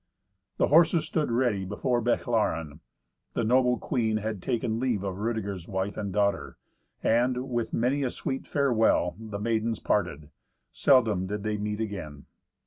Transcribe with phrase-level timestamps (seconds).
[0.57, 2.79] The horses stood ready before Bechlaren;
[3.35, 6.57] the noble queen had taken leave of Rudeger's wife and daughter,
[7.03, 10.31] and, with many a sweet farewell, the maidens parted;
[10.71, 12.25] seldom did they meet again.